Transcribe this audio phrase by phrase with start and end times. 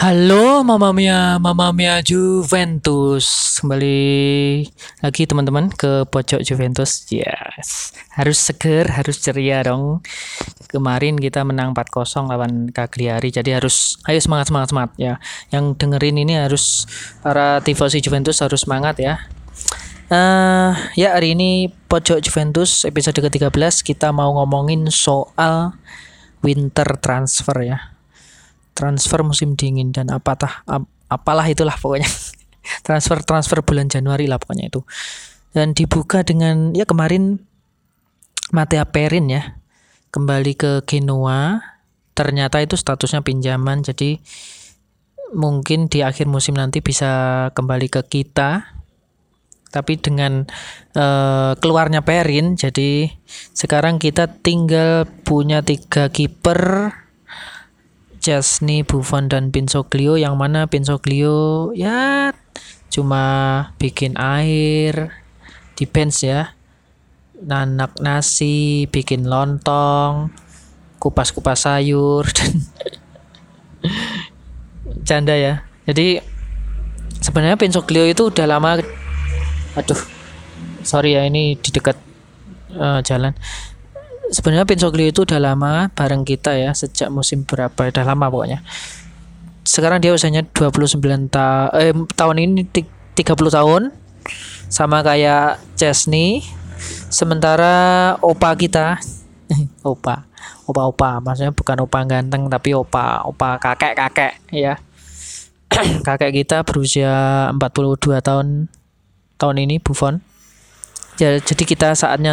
[0.00, 3.60] Halo Mama Mia, Mama Mia Juventus.
[3.60, 4.64] Kembali
[5.04, 7.04] lagi teman-teman ke pojok Juventus.
[7.12, 7.92] Yes.
[8.16, 10.00] Harus seger, harus ceria dong.
[10.72, 13.28] Kemarin kita menang 4-0 lawan Cagliari.
[13.28, 15.14] Jadi harus ayo semangat semangat semangat ya.
[15.52, 16.88] Yang dengerin ini harus
[17.20, 19.20] para tifosi Juventus harus semangat ya.
[20.08, 25.76] Uh, ya hari ini pojok Juventus episode ke-13 kita mau ngomongin soal
[26.40, 27.99] winter transfer ya
[28.74, 32.06] transfer musim dingin dan apatah ap, apalah itulah pokoknya.
[32.86, 34.84] Transfer transfer bulan Januari lah pokoknya itu.
[35.50, 37.40] Dan dibuka dengan ya kemarin
[38.52, 39.58] Matea Perin ya
[40.14, 41.58] kembali ke Genoa.
[42.14, 44.20] Ternyata itu statusnya pinjaman jadi
[45.32, 48.76] mungkin di akhir musim nanti bisa kembali ke kita.
[49.70, 50.42] Tapi dengan
[50.98, 53.06] uh, keluarnya Perin jadi
[53.54, 56.90] sekarang kita tinggal punya tiga kiper
[58.20, 62.30] Chesney, Buffon dan Pinsoglio yang mana Pinsoglio ya
[62.92, 63.24] cuma
[63.80, 65.16] bikin air
[65.74, 66.52] di bench ya.
[67.40, 70.28] Nanak nasi bikin lontong
[71.00, 72.52] kupas-kupas sayur dan
[75.08, 75.64] canda ya.
[75.88, 76.20] Jadi
[77.20, 78.80] sebenarnya Pinsoglio itu udah lama
[79.78, 80.00] aduh
[80.82, 81.94] sorry ya ini di dekat
[82.74, 83.36] uh, jalan
[84.30, 88.58] sebenarnya Pinsoglio itu udah lama bareng kita ya sejak musim berapa udah lama pokoknya.
[89.66, 93.90] Sekarang dia usianya 29 ta eh, tahun ini 30 tahun
[94.70, 96.42] sama kayak Chesney.
[97.12, 98.96] Sementara opa kita
[99.84, 100.24] opa
[100.64, 104.80] opa opa maksudnya bukan opa ganteng tapi opa opa kakek kakek ya.
[106.06, 108.66] Kakek kita berusia 42 tahun
[109.38, 110.18] tahun ini Buffon
[111.20, 112.32] jadi kita saatnya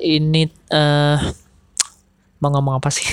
[0.00, 1.18] ini uh,
[2.38, 3.06] mau ngomong apa sih?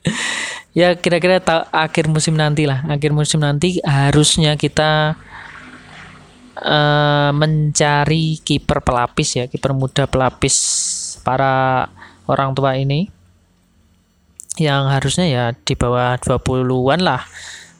[0.78, 2.86] ya kira-kira akhir musim nanti lah.
[2.86, 5.18] Akhir musim nanti harusnya kita
[6.58, 10.56] uh, mencari kiper pelapis ya, kiper muda pelapis
[11.26, 11.86] para
[12.30, 13.10] orang tua ini
[14.54, 17.26] yang harusnya ya di bawah 20-an lah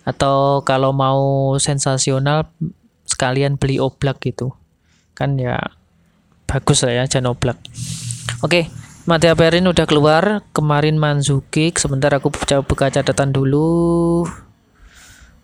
[0.04, 2.50] atau kalau mau sensasional
[3.06, 4.52] sekalian beli oblak gitu
[5.14, 5.56] kan ya
[6.50, 7.56] bagus lah ya jangan oblak
[8.44, 8.68] Oke,
[9.04, 10.40] Matea Perin udah keluar.
[10.56, 11.76] Kemarin Manzukic.
[11.76, 14.24] Sebentar aku buka, catatan dulu.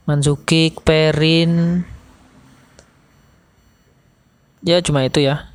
[0.09, 1.85] Manzukic, Perin.
[4.65, 5.49] Ya cuma itu ya.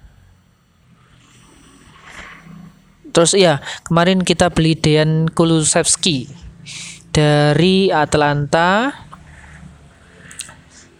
[3.09, 6.29] Terus iya, kemarin kita beli Dejan Kulusevski
[7.09, 8.91] dari Atlanta.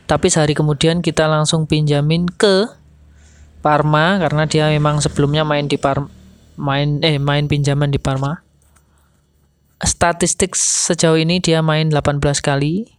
[0.10, 2.72] Tapi sehari kemudian kita langsung pinjamin ke
[3.60, 6.15] Parma karena dia memang sebelumnya main di Parma
[6.56, 8.44] main eh main pinjaman di Parma.
[9.80, 12.90] Statistik sejauh ini dia main 18 kali.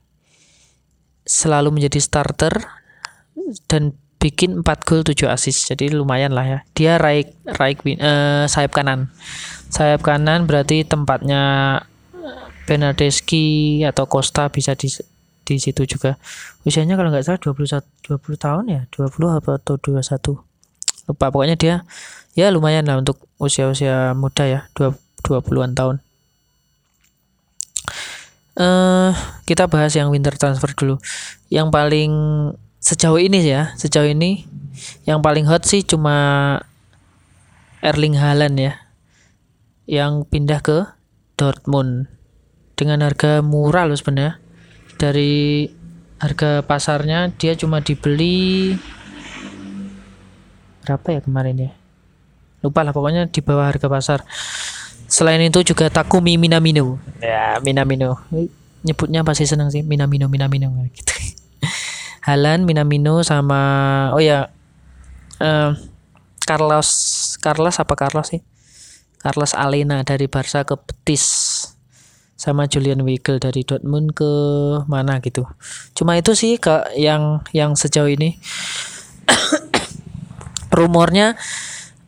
[1.27, 2.55] Selalu menjadi starter
[3.67, 5.69] dan bikin 4 gol 7 assist.
[5.73, 6.59] Jadi lumayan lah ya.
[6.77, 9.11] Dia right right uh, sayap kanan.
[9.73, 11.83] Sayap kanan berarti tempatnya
[12.67, 14.91] Bernardeschi atau Costa bisa di
[15.47, 16.19] di situ juga.
[16.67, 17.87] Usianya kalau nggak salah 21
[18.19, 20.43] 20 tahun ya, 20 atau 21.
[21.07, 21.87] Lupa pokoknya dia
[22.37, 25.97] ya lumayan lah untuk usia-usia muda ya, 20-an tahun.
[28.57, 29.13] Uh,
[29.45, 30.97] kita bahas yang winter transfer dulu.
[31.49, 32.13] Yang paling
[32.81, 34.45] sejauh ini ya, sejauh ini
[35.09, 36.61] yang paling hot sih cuma
[37.81, 38.73] Erling Haaland ya.
[39.89, 40.89] Yang pindah ke
[41.37, 42.13] Dortmund
[42.77, 44.41] dengan harga murah loh sebenarnya.
[44.97, 45.69] Dari
[46.17, 48.73] harga pasarnya dia cuma dibeli
[50.81, 51.73] berapa ya kemarin ya?
[52.67, 54.21] Lupa lah pokoknya di bawah harga pasar.
[55.07, 56.99] Selain itu juga Takumi Minamino.
[57.23, 58.19] Ya Minamino.
[58.83, 60.75] Nyebutnya pasti senang sih Minamino Minamino.
[60.95, 61.15] Gitu.
[62.27, 63.63] Halan Minamino sama
[64.11, 64.51] oh ya
[65.39, 65.71] uh,
[66.43, 66.89] Carlos
[67.39, 68.43] Carlos apa Carlos sih?
[69.23, 71.27] Carlos Alena dari Barca ke Betis.
[72.37, 74.31] Sama Julian Weigel dari Dortmund ke
[74.87, 75.49] mana gitu.
[75.97, 78.37] Cuma itu sih ke yang yang sejauh ini.
[80.77, 81.35] Rumornya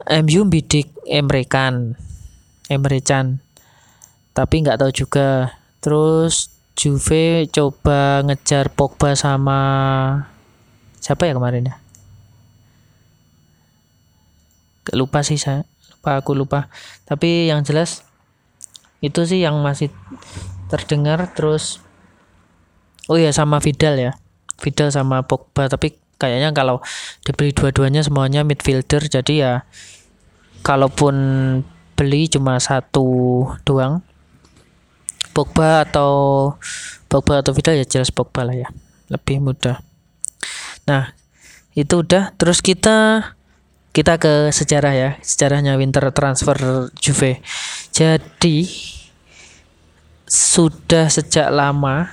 [0.09, 1.97] MU bidik Emre Can
[2.73, 3.45] Emre Can
[4.39, 5.59] tapi nggak tahu juga.
[5.83, 9.59] Terus Juve coba ngejar Pogba sama
[11.03, 11.75] siapa ya kemarin ya?
[14.95, 15.67] Lupa sih saya.
[15.91, 16.71] Lupa aku lupa.
[17.03, 18.07] Tapi yang jelas
[19.03, 19.91] itu sih yang masih
[20.71, 21.35] terdengar.
[21.35, 21.83] Terus
[23.11, 24.13] oh ya sama Vidal ya.
[24.63, 25.67] Vidal sama Pogba.
[25.67, 26.79] Tapi kayaknya kalau
[27.27, 29.03] dibeli dua-duanya semuanya midfielder.
[29.11, 29.67] Jadi ya
[30.69, 31.17] kalaupun
[31.97, 34.05] beli cuma satu doang
[35.33, 36.53] Pogba atau
[37.09, 38.69] Pogba atau Vidal ya jelas Pogba lah ya
[39.09, 39.81] lebih mudah.
[40.85, 41.17] Nah
[41.73, 42.37] itu udah.
[42.37, 43.31] Terus kita
[43.97, 47.41] kita ke sejarah ya sejarahnya winter transfer Juve.
[47.95, 48.69] Jadi
[50.29, 52.13] sudah sejak lama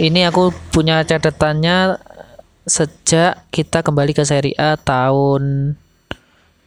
[0.00, 2.00] ini aku punya catatannya
[2.66, 5.76] sejak kita kembali ke Serie A tahun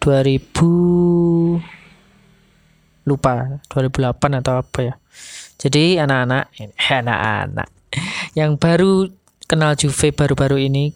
[0.03, 1.63] 2000
[3.07, 4.99] lupa 2008 atau apa ya.
[5.55, 7.71] Jadi anak-anak anak-anak
[8.35, 9.07] yang baru
[9.47, 10.91] kenal Juve baru-baru ini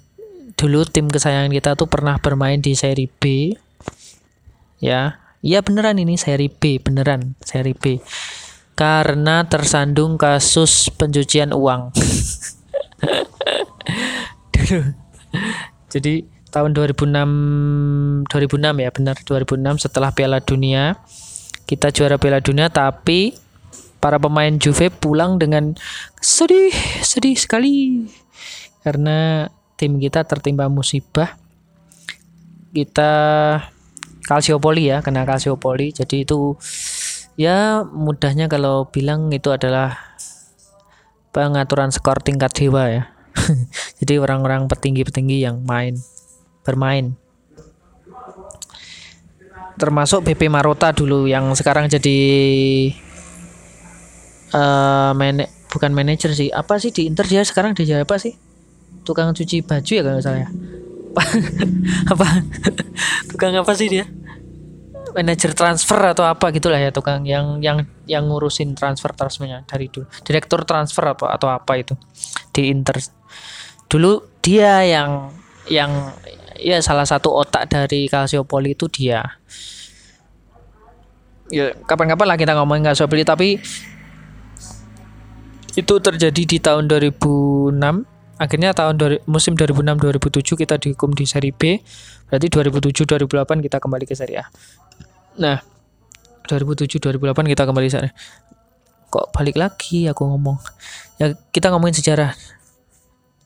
[0.60, 3.56] dulu tim kesayangan kita tuh pernah bermain di Serie B.
[4.84, 8.04] Ya iya beneran ini Serie B beneran Serie B.
[8.76, 11.96] Karena tersandung kasus pencucian uang.
[14.54, 14.94] Dulu.
[15.90, 20.98] Jadi tahun 2006 2006 ya benar 2006 setelah Piala Dunia
[21.70, 23.38] kita juara Piala Dunia tapi
[23.98, 25.76] para pemain Juve pulang dengan
[26.22, 28.08] sedih, sedih sekali
[28.86, 31.36] karena tim kita tertimpa musibah.
[32.72, 33.12] Kita
[34.24, 35.92] Calciopoli ya, kena Calciopoli.
[35.92, 36.56] Jadi itu
[37.36, 39.98] ya mudahnya kalau bilang itu adalah
[41.36, 43.04] pengaturan skor tingkat dewa ya.
[44.00, 45.98] Jadi orang-orang petinggi-petinggi yang main
[46.68, 47.16] bermain.
[49.80, 52.20] Termasuk BP Marota dulu yang sekarang jadi
[54.52, 56.52] uh, man bukan manajer sih.
[56.52, 58.36] Apa sih di Inter dia sekarang dia apa sih?
[59.08, 60.52] Tukang cuci baju ya kalau saya
[62.12, 62.28] apa?
[63.32, 64.06] Tukang apa sih dia?
[65.16, 70.06] Manajer transfer atau apa gitulah ya tukang yang yang yang ngurusin transfer transfernya dari dulu
[70.22, 71.98] direktur transfer apa atau apa itu
[72.54, 73.02] di Inter.
[73.88, 75.32] Dulu dia yang
[75.72, 75.92] yang
[76.60, 79.24] ya salah satu otak dari Calciopoli itu dia.
[81.48, 83.62] Ya kapan-kapan lah kita ngomongin Calciopoli tapi
[85.78, 87.78] itu terjadi di tahun 2006
[88.38, 91.82] akhirnya tahun musim 2006-2007 kita dihukum di seri B.
[92.28, 94.46] Berarti 2007-2008 kita kembali ke seri A.
[95.40, 95.62] Nah
[96.50, 98.12] 2007-2008 kita kembali sana
[99.08, 100.60] kok balik lagi aku ngomong?
[101.18, 102.36] Ya kita ngomongin sejarah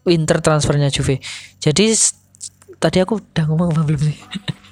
[0.06, 1.22] winter transfernya Juve.
[1.62, 1.94] Jadi
[2.82, 4.18] tadi aku udah ngomong apa belum sih?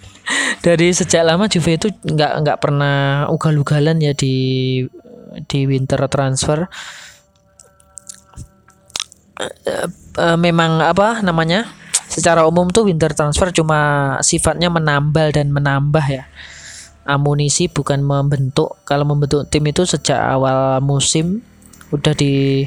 [0.65, 4.81] Dari sejak lama Juve itu nggak nggak pernah ugal-ugalan ya di
[5.45, 6.65] di winter transfer.
[9.39, 11.69] Uh, uh, memang apa namanya?
[12.09, 16.25] Secara umum tuh winter transfer cuma sifatnya menambal dan menambah ya.
[17.05, 18.81] Amunisi bukan membentuk.
[18.83, 21.45] Kalau membentuk tim itu sejak awal musim
[21.93, 22.65] udah di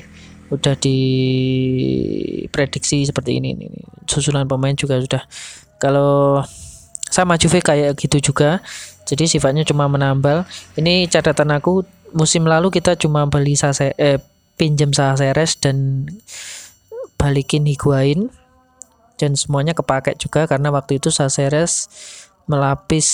[0.53, 1.89] udah diprediksi
[3.09, 3.73] seperti ini, ini
[4.05, 5.25] susunan pemain juga sudah.
[5.81, 6.45] Kalau
[7.09, 8.61] sama Juve kayak gitu juga
[9.07, 10.47] jadi sifatnya cuma menambal.
[10.79, 11.83] Ini catatan aku
[12.15, 14.23] musim lalu kita cuma beli Sase eh,
[14.55, 16.07] pinjam Saseres dan
[17.19, 18.31] balikin Higuain.
[19.19, 21.87] Dan semuanya kepakai juga karena waktu itu Saseres
[22.51, 23.07] melapis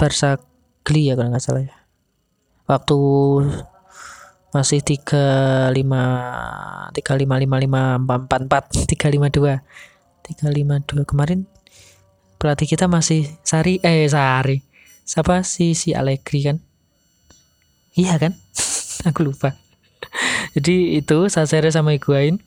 [0.00, 0.40] Barca
[0.86, 1.76] Gli ya kalau nggak salah ya.
[2.66, 2.98] Waktu
[4.56, 5.26] masih tiga
[5.68, 6.02] lima
[6.96, 9.60] tiga lima lima lima empat empat tiga lima dua
[10.24, 11.04] tiga lima dua.
[11.04, 11.44] Kemarin
[12.40, 14.64] pelatih kita masih Sari eh Sari.
[15.04, 15.44] Siapa?
[15.44, 16.56] Si si Allegri kan?
[17.92, 18.32] Iya kan?
[19.12, 19.52] Aku lupa.
[20.56, 22.40] Jadi itu Sasere sama Higuain.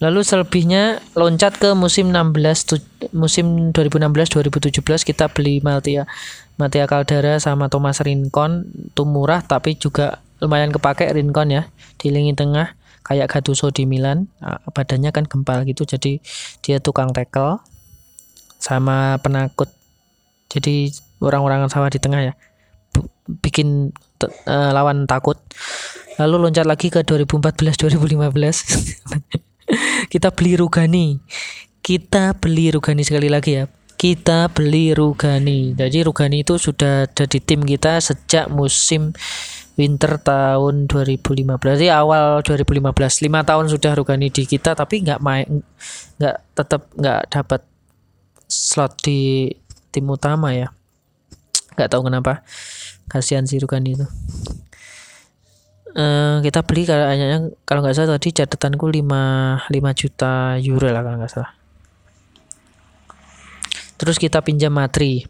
[0.00, 6.08] Lalu selebihnya loncat ke musim 16 musim 2016 2017 kita beli Matia
[6.56, 11.62] Matia Caldera sama Thomas Rincon itu murah tapi juga lumayan kepake Rincon ya
[12.00, 14.28] di lini tengah kayak Gattuso di Milan.
[14.40, 16.20] Ah, badannya kan gempal gitu jadi
[16.64, 17.60] dia tukang tackle
[18.60, 19.72] sama penakut.
[20.50, 20.90] Jadi
[21.22, 22.34] orang-orang sawah di tengah ya
[23.40, 23.94] bikin
[24.24, 25.38] uh, lawan takut.
[26.18, 28.28] Lalu loncat lagi ke 2014 2015
[30.12, 31.06] kita beli Rugani.
[31.80, 33.64] Kita beli Rugani sekali lagi ya.
[33.96, 35.72] Kita beli Rugani.
[35.76, 39.16] Jadi Rugani itu sudah ada di tim kita sejak musim
[39.78, 45.62] winter tahun 2015 berarti awal 2015 lima tahun sudah Rugani di kita tapi nggak main
[46.20, 47.60] nggak tetap nggak dapat
[48.50, 49.46] slot di
[49.94, 50.74] tim utama ya.
[51.78, 52.42] Nggak tahu kenapa.
[53.06, 54.06] Kasihan si Rugani itu.
[55.90, 61.18] Uh, kita beli kayaknya kalau nggak salah tadi catatanku 5 5 juta euro lah kalau
[61.18, 61.50] nggak salah.
[63.98, 65.26] Terus kita pinjam matri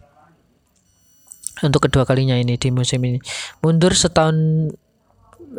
[1.65, 3.19] untuk kedua kalinya ini di musim ini.
[3.61, 4.37] Mundur setahun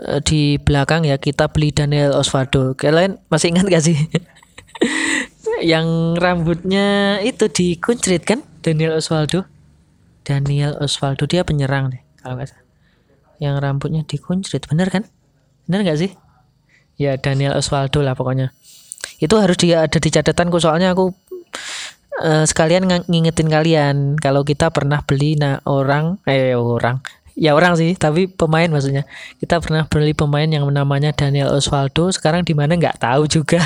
[0.01, 2.74] uh, di belakang ya kita beli Daniel Osvaldo.
[2.77, 3.98] Kalian masih ingat gak sih?
[5.62, 9.46] yang rambutnya itu dikuncrit kan Daniel Osvaldo.
[10.22, 12.65] Daniel Osvaldo dia penyerang deh kalau nggak salah.
[13.41, 15.10] Yang rambutnya dikuncrit bener kan?
[15.72, 16.12] bener nggak sih
[17.00, 18.51] ya Daniel Osvaldo lah pokoknya
[19.24, 21.15] itu harus dia ada di catatanku soalnya aku
[22.22, 27.01] uh, sekalian ngingetin kalian kalau kita pernah beli nah orang eh orang.
[27.34, 29.10] Ya orang sih tapi pemain maksudnya.
[29.42, 33.60] Kita pernah beli pemain yang namanya Daniel Osvaldo sekarang di mana nggak tahu juga.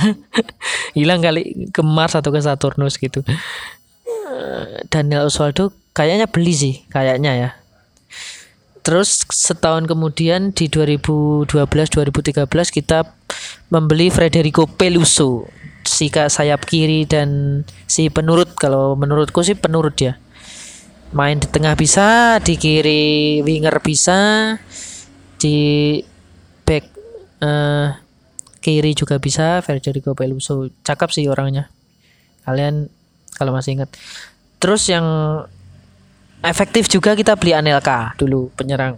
[0.98, 3.26] Hilang kali ke Mars atau ke Saturnus gitu.
[3.26, 7.50] Eh, Daniel Osvaldo kayaknya beli sih kayaknya ya.
[8.86, 13.10] Terus setahun kemudian di 2012 2013 kita
[13.74, 15.50] membeli Federico Peluso
[15.86, 18.52] si sayap kiri dan si penurut.
[18.58, 20.18] Kalau menurutku sih penurut ya.
[21.16, 24.52] Main di tengah bisa di kiri winger bisa
[25.40, 26.02] di
[26.66, 26.86] back
[27.46, 27.96] uh,
[28.60, 29.62] kiri juga bisa.
[29.62, 31.70] Federico Peluso cakep sih orangnya.
[32.44, 32.90] Kalian
[33.38, 33.94] kalau masih ingat.
[34.60, 35.06] Terus yang
[36.42, 38.98] efektif juga kita beli Anelka dulu penyerang.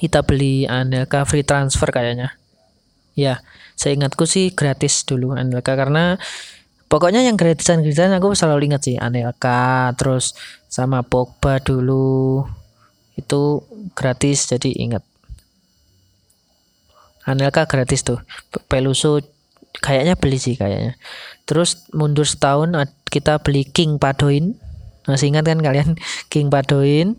[0.00, 2.34] Kita beli Anelka free transfer kayaknya.
[3.14, 3.38] Ya
[3.74, 6.16] saya ingatku sih gratis dulu Anelka karena
[6.86, 10.34] pokoknya yang gratisan gratisan aku selalu ingat sih Anelka terus
[10.70, 12.42] sama Pogba dulu
[13.14, 13.62] itu
[13.94, 15.02] gratis jadi ingat.
[17.24, 18.20] Anelka gratis tuh
[18.66, 19.22] Peluso
[19.78, 20.98] kayaknya beli sih kayaknya.
[21.46, 22.74] Terus mundur setahun
[23.08, 24.58] kita beli King Padoin.
[25.06, 25.94] Masih ingat kan kalian?
[26.32, 27.16] King Padoin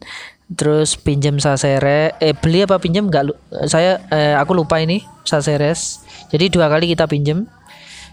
[0.54, 2.14] terus pinjam Sasere.
[2.22, 3.10] Eh beli apa pinjam?
[3.10, 3.34] Nggak
[3.66, 7.50] saya eh, aku lupa ini Saseres jadi dua kali kita pinjam.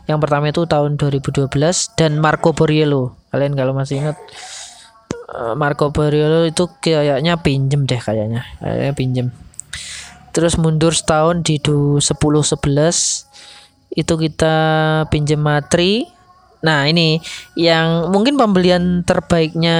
[0.09, 1.47] Yang pertama itu tahun 2012
[1.95, 3.15] dan Marco Borriello.
[3.31, 4.17] Kalian kalau masih ingat
[5.31, 8.43] eh, Marco Borriello itu kayaknya pinjem deh kayaknya.
[8.59, 9.29] Kayaknya pinjem
[10.33, 14.57] terus mundur setahun di 10 11 itu kita
[15.13, 16.09] pinjem matri
[16.65, 17.21] nah ini
[17.53, 19.79] yang mungkin pembelian terbaiknya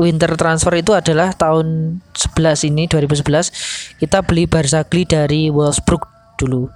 [0.00, 6.08] winter transfer itu adalah tahun 11 ini 2011 kita beli Barzagli dari Wolfsburg
[6.40, 6.72] dulu.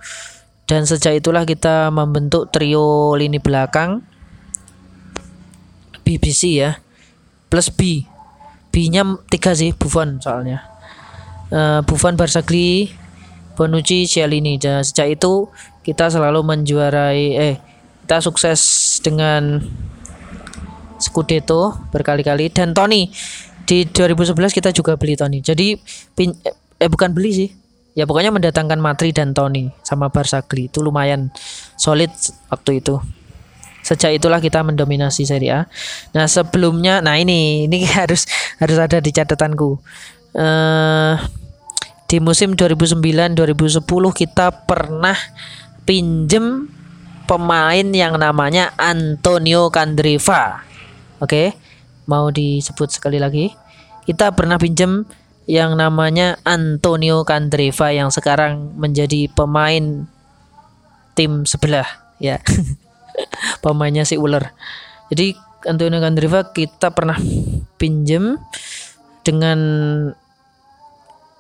[0.69, 4.05] Dan sejak itulah kita membentuk trio lini belakang.
[6.05, 6.77] BBC ya.
[7.49, 8.05] Plus B.
[8.69, 10.61] B nya tiga sih Buffon soalnya.
[11.49, 12.93] Uh, Buffon Barzagli
[13.55, 15.47] Bonucci Cialini dan sejak itu
[15.87, 17.57] kita selalu menjuarai eh
[18.05, 18.61] kita sukses
[19.01, 19.63] dengan
[21.15, 23.07] Scudetto berkali-kali dan Tony
[23.63, 25.39] di 2011 kita juga beli Tony.
[25.39, 25.79] Jadi
[26.19, 26.35] pin,
[26.83, 27.51] eh bukan beli sih.
[27.95, 31.31] Ya pokoknya mendatangkan Matri dan Tony sama Barsagli itu lumayan
[31.79, 32.11] solid
[32.51, 32.99] waktu itu.
[33.87, 35.61] Sejak itulah kita mendominasi Serie A.
[36.11, 38.27] Nah, sebelumnya nah ini ini harus
[38.59, 39.79] harus ada di catatanku.
[40.35, 41.15] Uh,
[42.11, 43.87] di musim 2009-2010
[44.19, 45.15] kita pernah
[45.87, 46.67] pinjem
[47.31, 50.74] pemain yang namanya Antonio Candreva
[51.25, 51.57] Oke,
[52.05, 53.49] mau disebut sekali lagi.
[54.05, 55.09] Kita pernah pinjam
[55.49, 60.05] yang namanya Antonio Candreva yang sekarang menjadi pemain
[61.17, 61.89] tim sebelah
[62.21, 62.45] ya.
[63.65, 64.53] Pemainnya si Ular.
[65.09, 65.33] Jadi
[65.65, 67.17] Antonio Candreva kita pernah
[67.81, 68.37] pinjam
[69.25, 69.59] dengan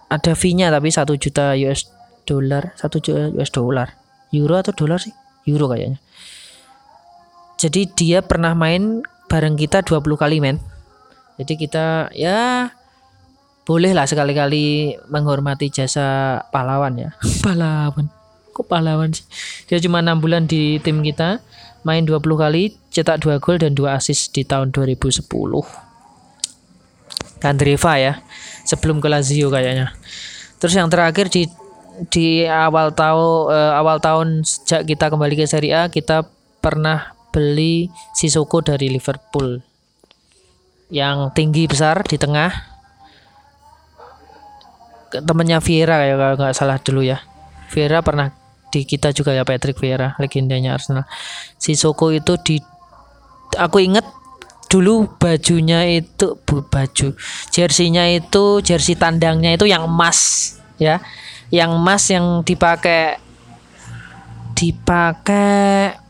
[0.08, 1.92] ada fee-nya tapi satu juta US
[2.24, 3.92] dollar, satu juta US dollar,
[4.32, 5.12] euro atau dolar sih?
[5.44, 6.00] Euro kayaknya.
[7.60, 10.62] Jadi dia pernah main bareng kita 20 kali men.
[11.42, 12.70] Jadi kita ya
[13.66, 17.10] bolehlah sekali-kali menghormati jasa pahlawan ya.
[17.44, 18.06] Pahlawan.
[18.54, 19.26] Kok pahlawan sih?
[19.66, 21.42] Dia cuma enam bulan di tim kita
[21.82, 25.26] main 20 kali cetak dua gol dan dua assist di tahun 2010
[27.42, 28.22] Kandreva ya.
[28.62, 29.90] Sebelum ke Lazio kayaknya.
[30.62, 31.50] Terus yang terakhir di
[32.14, 36.26] di awal tahun uh, awal tahun sejak kita kembali ke Serie A kita
[36.58, 39.58] pernah beli Sisoko dari Liverpool.
[40.94, 42.54] Yang tinggi besar di tengah.
[45.10, 47.18] Temennya Vieira kayak kalau nggak salah dulu ya.
[47.74, 48.30] Vieira pernah
[48.70, 51.06] di kita juga ya Patrick Vieira legendanya Arsenal.
[51.58, 52.62] Sisoko itu di
[53.58, 54.06] aku inget
[54.66, 57.14] dulu bajunya itu bu, baju
[57.54, 60.18] jersinya itu jersey tandangnya itu yang emas
[60.78, 61.02] ya.
[61.50, 63.22] Yang emas yang dipakai
[64.54, 66.03] dipakai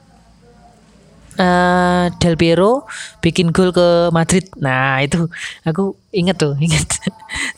[1.39, 2.87] uh, Del Piero
[3.23, 4.47] bikin gol ke Madrid.
[4.59, 5.27] Nah itu
[5.67, 6.87] aku inget tuh, inget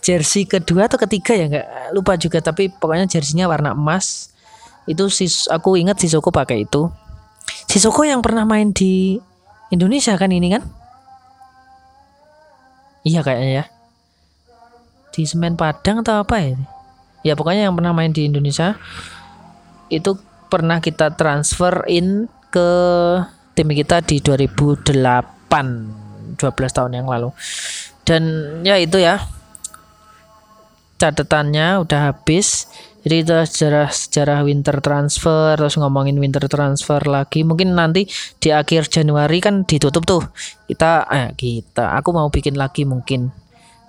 [0.00, 2.38] jersey kedua atau ketiga ya nggak lupa juga.
[2.40, 4.32] Tapi pokoknya jersinya warna emas.
[4.86, 6.86] Itu sis, aku inget Sisoko pakai itu.
[7.66, 9.18] Sisoko yang pernah main di
[9.74, 10.62] Indonesia kan ini kan?
[13.02, 13.64] Iya kayaknya ya.
[15.10, 16.54] Di Semen Padang atau apa ya?
[17.26, 18.78] Ya pokoknya yang pernah main di Indonesia
[19.90, 22.68] itu pernah kita transfer in ke
[23.56, 27.32] tim kita di 2008 12 tahun yang lalu
[28.04, 28.22] dan
[28.62, 29.24] ya itu ya
[31.00, 32.68] catatannya udah habis
[33.06, 37.46] Jadi itu sejarah sejarah winter transfer terus ngomongin winter transfer lagi.
[37.46, 38.10] Mungkin nanti
[38.42, 40.26] di akhir Januari kan ditutup tuh.
[40.66, 43.30] Kita eh kita aku mau bikin lagi mungkin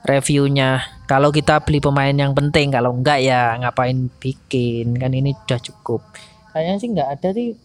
[0.06, 0.86] reviewnya.
[1.10, 6.06] Kalau kita beli pemain yang penting, kalau enggak ya ngapain bikin kan ini udah cukup.
[6.54, 7.58] Kayaknya sih nggak ada sih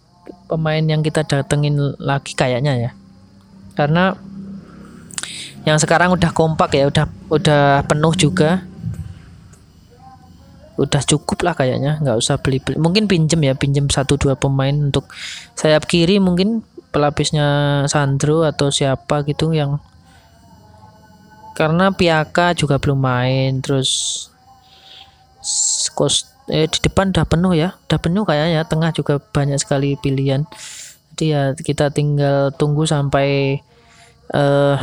[0.47, 2.91] pemain yang kita datengin lagi kayaknya ya.
[3.79, 4.15] Karena
[5.63, 8.67] yang sekarang udah kompak ya, udah udah penuh juga
[10.81, 14.73] udah cukup lah kayaknya nggak usah beli, beli mungkin pinjem ya pinjem satu dua pemain
[14.73, 15.05] untuk
[15.53, 17.47] sayap kiri mungkin pelapisnya
[17.87, 19.79] Sandro atau siapa gitu yang
[21.53, 24.27] karena Piaka juga belum main terus
[25.93, 27.73] kos eh di depan udah penuh ya.
[27.89, 28.69] Udah penuh kayaknya.
[28.69, 30.45] Tengah juga banyak sekali pilihan.
[31.17, 33.57] Jadi ya kita tinggal tunggu sampai
[34.33, 34.77] eh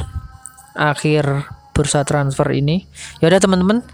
[0.73, 1.45] akhir
[1.77, 2.89] bursa transfer ini.
[3.21, 3.85] Ya udah teman-teman.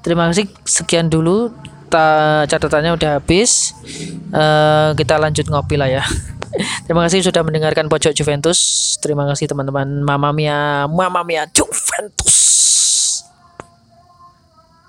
[0.00, 0.48] Terima kasih.
[0.64, 1.52] Sekian dulu.
[1.92, 3.76] Ta catatannya udah habis.
[4.32, 6.04] Uh, kita lanjut ngopi lah ya.
[6.88, 8.96] Terima kasih sudah mendengarkan pojok Juventus.
[9.04, 10.00] Terima kasih teman-teman.
[10.00, 10.88] Mama Mia.
[10.88, 11.44] Mama Mia.
[11.52, 12.36] Juventus.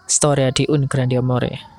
[0.08, 1.78] Storia di Un Grande Amore